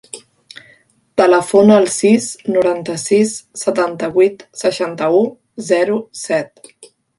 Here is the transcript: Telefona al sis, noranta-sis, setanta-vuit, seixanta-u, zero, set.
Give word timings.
Telefona 1.21 1.75
al 1.81 1.85
sis, 1.95 2.25
noranta-sis, 2.55 3.35
setanta-vuit, 3.65 4.43
seixanta-u, 4.65 5.23
zero, 5.71 6.03
set. 6.27 6.75